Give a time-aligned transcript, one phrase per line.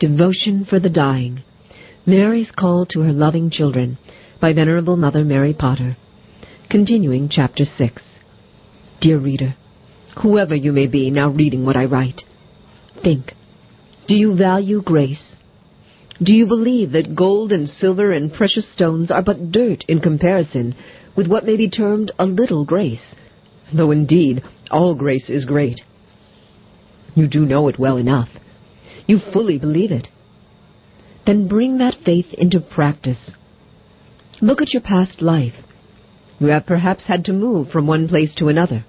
[0.00, 1.42] Devotion for the Dying.
[2.06, 3.98] Mary's Call to Her Loving Children
[4.40, 5.98] by Venerable Mother Mary Potter.
[6.70, 8.02] Continuing Chapter 6.
[9.02, 9.56] Dear reader,
[10.22, 12.22] whoever you may be now reading what I write,
[13.02, 13.34] think.
[14.08, 15.34] Do you value grace?
[16.22, 20.76] Do you believe that gold and silver and precious stones are but dirt in comparison
[21.14, 23.14] with what may be termed a little grace,
[23.70, 25.82] though indeed all grace is great?
[27.14, 28.30] You do know it well enough.
[29.10, 30.06] You fully believe it.
[31.26, 33.32] Then bring that faith into practice.
[34.40, 35.64] Look at your past life.
[36.38, 38.84] You have perhaps had to move from one place to another.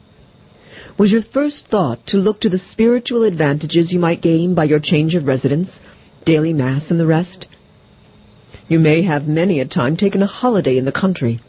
[0.99, 4.79] Was your first thought to look to the spiritual advantages you might gain by your
[4.79, 5.69] change of residence,
[6.23, 7.47] daily mass, and the rest?
[8.67, 11.39] You may have many a time taken a holiday in the country.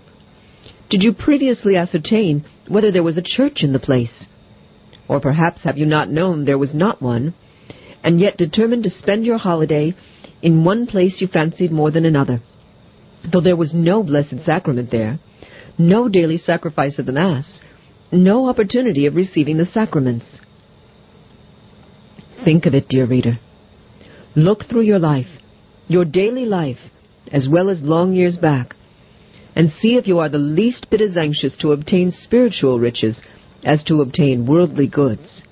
[0.89, 4.25] Did you previously ascertain whether there was a church in the place?
[5.09, 7.35] Or perhaps have you not known there was not one,
[8.03, 9.95] and yet determined to spend your holiday
[10.43, 12.43] in one place you fancied more than another,
[13.31, 15.21] though there was no blessed sacrament there,
[15.79, 17.61] no daily sacrifice of the Mass,
[18.11, 20.27] no opportunity of receiving the sacraments.
[22.45, 23.39] Think of it, dear reader.
[24.35, 25.29] Look through your life,
[25.89, 26.79] your daily life,
[27.31, 28.75] as well as long years back,
[29.55, 33.21] and see if you are the least bit as anxious to obtain spiritual riches
[33.65, 35.43] as to obtain worldly goods.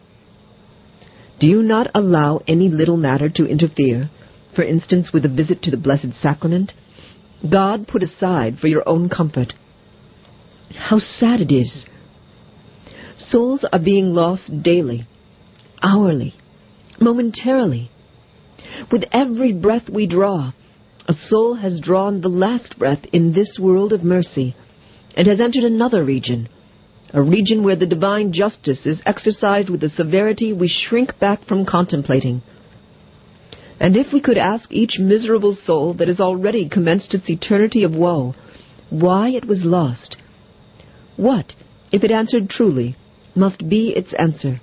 [1.41, 4.11] Do you not allow any little matter to interfere,
[4.55, 6.73] for instance, with a visit to the Blessed Sacrament?
[7.51, 9.55] God put aside for your own comfort.
[10.77, 11.87] How sad it is!
[13.19, 15.09] Souls are being lost daily,
[15.83, 16.35] hourly,
[17.01, 17.91] momentarily.
[18.93, 20.53] With every breath we draw,
[21.09, 24.55] a soul has drawn the last breath in this world of mercy
[25.17, 26.49] and has entered another region
[27.13, 31.67] a region where the divine justice is exercised with a severity we shrink back from
[31.67, 32.43] contemplating.
[33.81, 37.93] And if we could ask each miserable soul that has already commenced its eternity of
[37.93, 38.35] woe
[38.91, 40.17] why it was lost,
[41.17, 41.55] what,
[41.93, 42.97] if it answered truly,
[43.35, 44.61] must be its answer?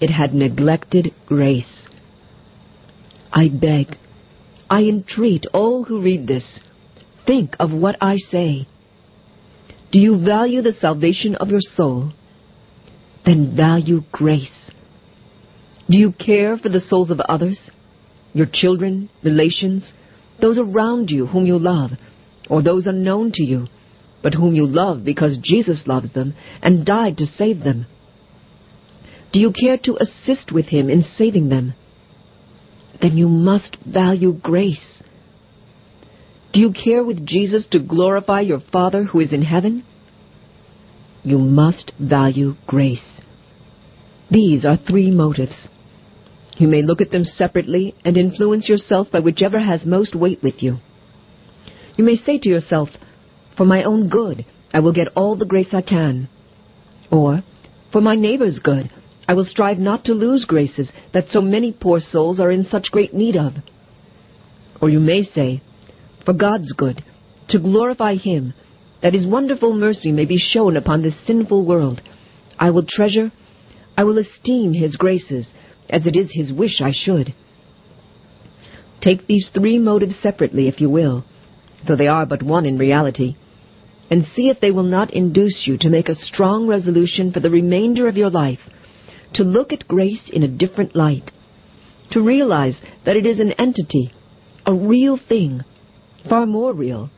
[0.00, 1.86] It had neglected grace.
[3.32, 3.96] I beg,
[4.70, 6.60] I entreat all who read this,
[7.26, 8.66] think of what I say
[9.90, 12.12] do you value the salvation of your soul?
[13.24, 14.70] Then value grace.
[15.88, 17.58] Do you care for the souls of others?
[18.34, 19.84] Your children, relations,
[20.40, 21.92] those around you whom you love,
[22.50, 23.66] or those unknown to you,
[24.22, 27.86] but whom you love because Jesus loves them and died to save them?
[29.32, 31.74] Do you care to assist with him in saving them?
[33.00, 34.97] Then you must value grace.
[36.52, 39.84] Do you care with Jesus to glorify your Father who is in heaven?
[41.22, 43.20] You must value grace.
[44.30, 45.68] These are three motives.
[46.56, 50.62] You may look at them separately and influence yourself by whichever has most weight with
[50.62, 50.78] you.
[51.96, 52.88] You may say to yourself,
[53.56, 56.28] For my own good, I will get all the grace I can.
[57.10, 57.42] Or,
[57.92, 58.90] For my neighbor's good,
[59.28, 62.90] I will strive not to lose graces that so many poor souls are in such
[62.90, 63.52] great need of.
[64.80, 65.62] Or you may say,
[66.28, 67.02] for God's good,
[67.48, 68.52] to glorify Him,
[69.02, 72.02] that His wonderful mercy may be shown upon this sinful world.
[72.58, 73.32] I will treasure,
[73.96, 75.46] I will esteem His graces,
[75.88, 77.34] as it is His wish I should.
[79.00, 81.24] Take these three motives separately, if you will,
[81.88, 83.36] though they are but one in reality,
[84.10, 87.48] and see if they will not induce you to make a strong resolution for the
[87.48, 88.60] remainder of your life
[89.32, 91.30] to look at grace in a different light,
[92.10, 94.12] to realize that it is an entity,
[94.66, 95.64] a real thing,
[96.28, 97.10] far more real,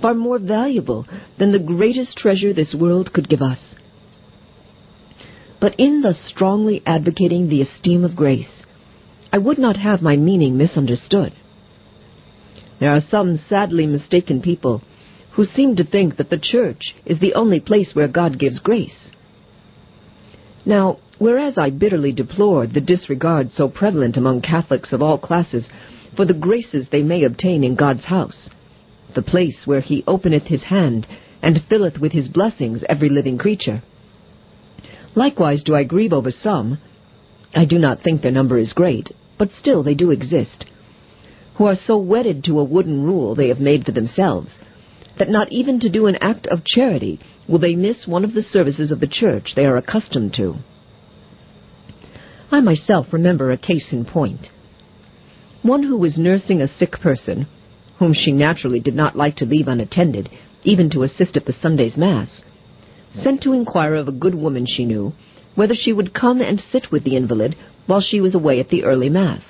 [0.00, 1.06] far more valuable
[1.38, 3.58] than the greatest treasure this world could give us.
[5.60, 8.64] But in thus strongly advocating the esteem of grace,
[9.32, 11.32] I would not have my meaning misunderstood.
[12.80, 14.82] There are some sadly mistaken people
[15.34, 19.10] who seem to think that the church is the only place where God gives grace.
[20.64, 25.64] Now, whereas I bitterly deplore the disregard so prevalent among Catholics of all classes
[26.16, 28.48] for the graces they may obtain in God's house,
[29.14, 31.06] the place where he openeth his hand,
[31.42, 33.82] and filleth with his blessings every living creature.
[35.14, 36.78] Likewise do I grieve over some,
[37.54, 40.64] I do not think their number is great, but still they do exist,
[41.56, 44.48] who are so wedded to a wooden rule they have made for themselves,
[45.18, 48.42] that not even to do an act of charity will they miss one of the
[48.42, 50.56] services of the church they are accustomed to.
[52.50, 54.48] I myself remember a case in point.
[55.64, 57.46] One who was nursing a sick person
[57.98, 60.28] whom she naturally did not like to leave unattended,
[60.62, 62.42] even to assist at the Sunday's Mass,
[63.14, 65.14] sent to inquire of a good woman she knew
[65.54, 67.56] whether she would come and sit with the invalid
[67.86, 69.40] while she was away at the early Mass.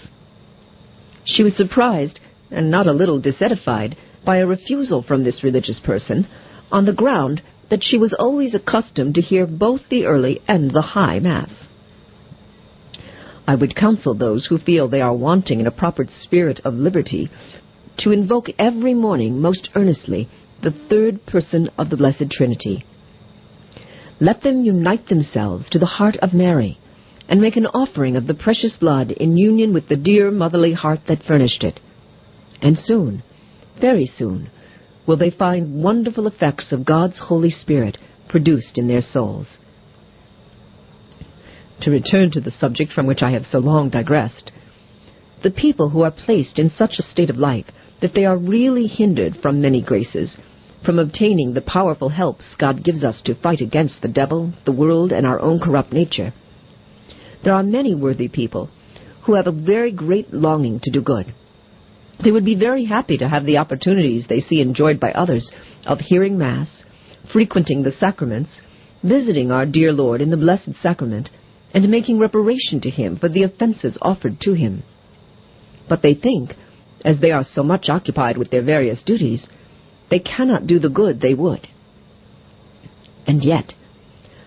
[1.24, 6.28] She was surprised, and not a little disedified, by a refusal from this religious person,
[6.70, 10.92] on the ground that she was always accustomed to hear both the early and the
[10.94, 11.50] high Mass.
[13.46, 17.30] I would counsel those who feel they are wanting in a proper spirit of liberty
[17.98, 20.28] to invoke every morning most earnestly
[20.62, 22.84] the third person of the Blessed Trinity.
[24.20, 26.78] Let them unite themselves to the heart of Mary
[27.28, 31.00] and make an offering of the precious blood in union with the dear motherly heart
[31.08, 31.80] that furnished it.
[32.62, 33.22] And soon,
[33.80, 34.50] very soon,
[35.06, 37.98] will they find wonderful effects of God's Holy Spirit
[38.28, 39.46] produced in their souls.
[41.82, 44.50] To return to the subject from which I have so long digressed,
[45.42, 47.66] the people who are placed in such a state of life
[48.00, 50.36] that they are really hindered from many graces,
[50.84, 55.12] from obtaining the powerful helps God gives us to fight against the devil, the world,
[55.12, 56.32] and our own corrupt nature.
[57.42, 58.70] There are many worthy people
[59.24, 61.34] who have a very great longing to do good.
[62.22, 65.50] They would be very happy to have the opportunities they see enjoyed by others
[65.86, 66.68] of hearing Mass,
[67.32, 68.50] frequenting the sacraments,
[69.02, 71.30] visiting our dear Lord in the Blessed Sacrament,
[71.74, 74.84] and making reparation to Him for the offenses offered to Him.
[75.88, 76.52] But they think,
[77.04, 79.46] as they are so much occupied with their various duties,
[80.10, 81.68] they cannot do the good they would.
[83.26, 83.74] And yet,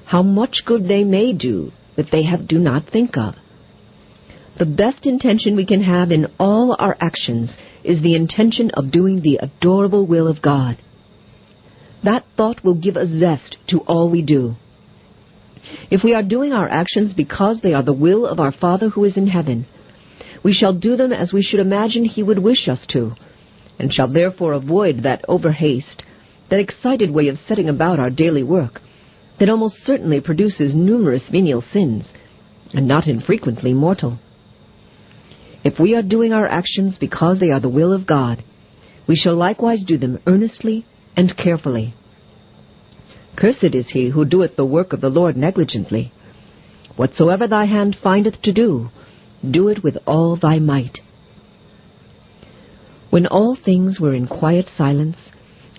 [0.05, 3.35] how much good they may do that they have, do not think of.
[4.57, 7.51] The best intention we can have in all our actions
[7.83, 10.77] is the intention of doing the adorable will of God.
[12.03, 14.55] That thought will give a zest to all we do.
[15.89, 19.03] If we are doing our actions because they are the will of our Father who
[19.03, 19.65] is in heaven,
[20.43, 23.13] we shall do them as we should imagine He would wish us to,
[23.79, 26.03] and shall therefore avoid that overhaste,
[26.49, 28.81] that excited way of setting about our daily work,
[29.39, 32.05] that almost certainly produces numerous venial sins,
[32.73, 34.19] and not infrequently mortal.
[35.63, 38.43] If we are doing our actions because they are the will of God,
[39.07, 40.85] we shall likewise do them earnestly
[41.15, 41.93] and carefully.
[43.37, 46.11] Cursed is he who doeth the work of the Lord negligently.
[46.95, 48.89] Whatsoever thy hand findeth to do,
[49.49, 50.97] do it with all thy might.
[53.11, 55.17] When all things were in quiet silence,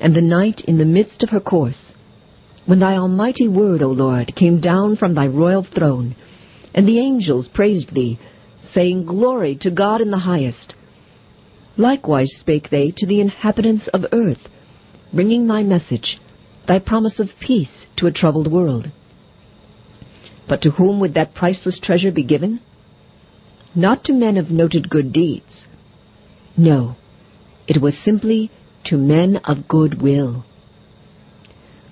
[0.00, 1.92] and the night in the midst of her course,
[2.64, 6.14] when thy almighty word, O Lord, came down from thy royal throne,
[6.72, 8.20] and the angels praised thee,
[8.72, 10.74] saying, Glory to God in the highest.
[11.76, 14.46] Likewise spake they to the inhabitants of earth,
[15.12, 16.20] bringing thy message,
[16.68, 18.92] thy promise of peace to a troubled world.
[20.46, 22.60] But to whom would that priceless treasure be given?
[23.74, 25.64] Not to men of noted good deeds.
[26.56, 26.96] No,
[27.66, 28.50] it was simply
[28.86, 30.44] to men of good will.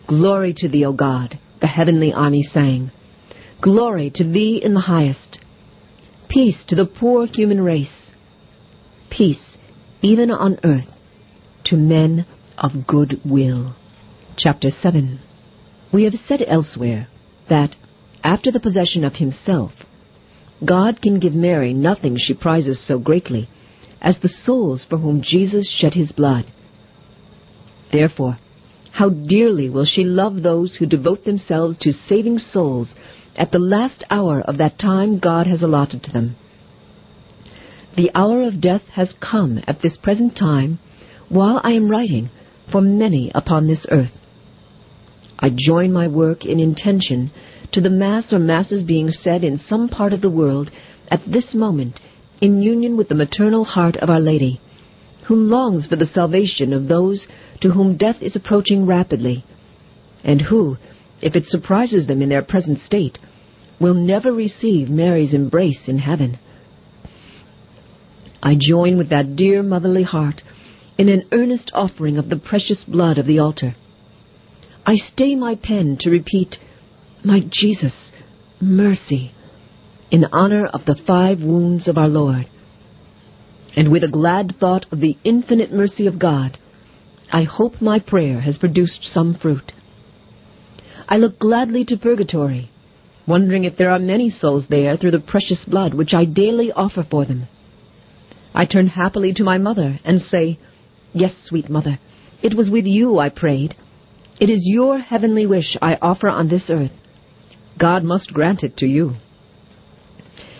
[0.06, 2.93] Glory to thee, O God, the heavenly army sang.
[3.61, 5.38] Glory to thee in the highest.
[6.28, 8.12] Peace to the poor human race.
[9.11, 9.56] Peace,
[10.02, 10.88] even on earth,
[11.64, 12.26] to men
[12.58, 13.75] of good will.
[14.38, 15.19] Chapter 7
[15.94, 17.09] We have said elsewhere
[17.49, 17.75] that,
[18.23, 19.73] after the possession of himself,
[20.62, 23.49] God can give Mary nothing she prizes so greatly
[24.00, 26.44] as the souls for whom Jesus shed his blood.
[27.91, 28.38] Therefore,
[28.93, 32.88] how dearly will she love those who devote themselves to saving souls
[33.37, 36.37] at the last hour of that time God has allotted to them.
[37.97, 40.78] The hour of death has come at this present time
[41.31, 42.31] while I am writing
[42.71, 44.12] for many upon this earth.
[45.38, 47.31] I join my work in intention
[47.73, 50.71] to the Mass or Masses being said in some part of the world
[51.09, 52.00] at this moment
[52.40, 54.61] in union with the maternal heart of Our Lady,
[55.26, 57.26] who longs for the salvation of those
[57.61, 59.45] to whom death is approaching rapidly,
[60.25, 60.76] and who,
[61.21, 63.19] if it surprises them in their present state,
[63.81, 66.38] will never receive Mary's embrace in heaven.
[68.43, 70.43] I join with that dear motherly heart
[70.99, 73.75] in an earnest offering of the precious blood of the altar.
[74.88, 76.59] I stay my pen to repeat,
[77.25, 77.93] My Jesus,
[78.61, 79.35] mercy,
[80.12, 82.49] in honor of the five wounds of our Lord.
[83.75, 86.57] And with a glad thought of the infinite mercy of God,
[87.33, 89.73] I hope my prayer has produced some fruit.
[91.09, 92.71] I look gladly to purgatory,
[93.26, 97.05] wondering if there are many souls there through the precious blood which I daily offer
[97.11, 97.49] for them.
[98.55, 100.61] I turn happily to my mother and say,
[101.12, 101.99] Yes, sweet mother,
[102.40, 103.75] it was with you I prayed.
[104.38, 106.90] It is your heavenly wish I offer on this earth.
[107.78, 109.14] God must grant it to you.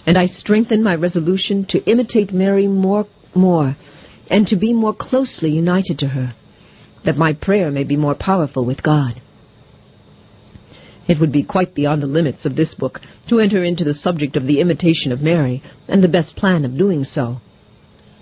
[0.07, 3.77] And I strengthen my resolution to imitate Mary more, more,
[4.31, 6.35] and to be more closely united to her
[7.05, 9.21] that my prayer may be more powerful with God.
[11.07, 14.37] It would be quite beyond the limits of this book to enter into the subject
[14.37, 17.41] of the imitation of Mary and the best plan of doing so.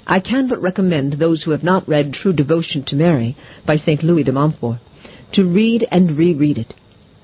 [0.07, 4.03] I can but recommend those who have not read True Devotion to Mary by St.
[4.03, 4.81] Louis de Montfort
[5.35, 6.75] to read and reread it,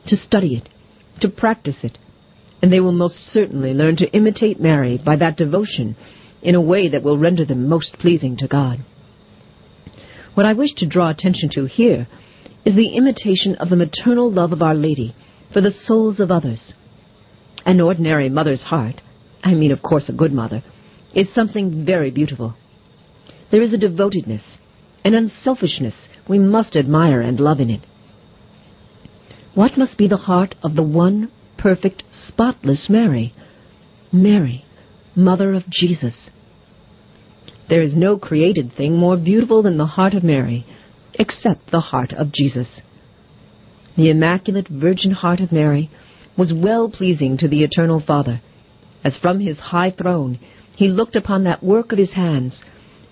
[0.07, 0.69] to study it,
[1.21, 1.99] to practice it,
[2.63, 5.97] and they will most certainly learn to imitate Mary by that devotion
[6.43, 8.85] in a way that will render them most pleasing to God.
[10.35, 12.07] What I wish to draw attention to here
[12.65, 15.15] is the imitation of the maternal love of Our Lady
[15.53, 16.75] for the souls of others.
[17.67, 19.01] An ordinary mother's heart,
[19.43, 20.63] I mean, of course, a good mother,
[21.15, 22.55] is something very beautiful.
[23.51, 24.43] There is a devotedness,
[25.05, 25.95] an unselfishness
[26.29, 27.85] we must admire and love in it.
[29.55, 33.35] What must be the heart of the one perfect, spotless Mary?
[34.13, 34.65] Mary,
[35.17, 36.31] Mother of Jesus.
[37.69, 40.67] There is no created thing more beautiful than the heart of Mary,
[41.15, 42.81] except the heart of Jesus.
[43.97, 45.91] The Immaculate Virgin Heart of Mary
[46.37, 48.41] was well pleasing to the Eternal Father,
[49.05, 50.39] as from his high throne
[50.75, 52.61] he looked upon that work of his hands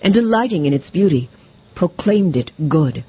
[0.00, 1.28] and delighting in its beauty,
[1.74, 3.04] proclaimed it good.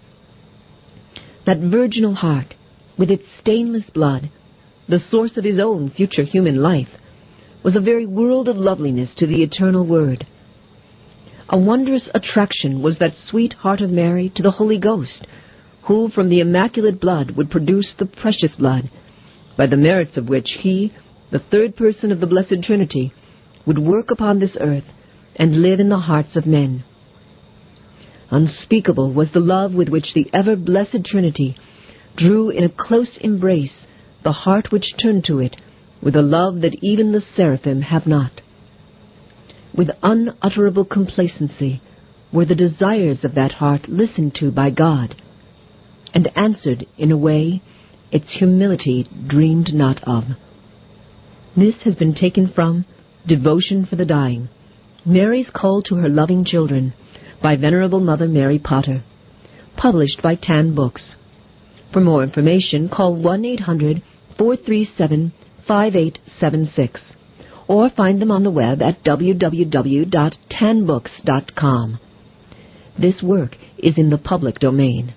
[1.46, 2.56] That virginal heart,
[3.00, 4.30] with its stainless blood,
[4.90, 6.90] the source of his own future human life,
[7.64, 10.28] was a very world of loveliness to the eternal Word.
[11.48, 15.26] A wondrous attraction was that sweet heart of Mary to the Holy Ghost,
[15.88, 18.92] who from the immaculate blood would produce the precious blood,
[19.58, 20.94] by the merits of which he,
[21.32, 23.14] the third person of the Blessed Trinity,
[23.66, 24.84] would work upon this earth
[25.38, 26.84] and live in the hearts of men.
[28.30, 31.56] Unspeakable was the love with which the ever blessed Trinity
[32.20, 33.86] drew in a close embrace
[34.24, 35.56] the heart which turned to it
[36.02, 38.42] with a love that even the seraphim have not.
[39.76, 41.82] With unutterable complacency
[42.34, 45.16] were the desires of that heart listened to by God,
[46.14, 47.62] and answered in a way
[48.12, 50.24] its humility dreamed not of.
[51.56, 52.86] This has been taken from
[53.28, 54.50] Devotion for the Dying,
[55.06, 56.94] Mary's Call to Her Loving Children,
[57.42, 59.04] by Venerable Mother Mary Potter,
[59.78, 61.16] published by Tan Books.
[61.92, 64.04] For more information, call 1 800
[64.38, 65.32] 437
[65.68, 67.02] 5876
[67.68, 72.00] or find them on the web at www.tanbooks.com.
[72.98, 75.14] This work is in the public domain.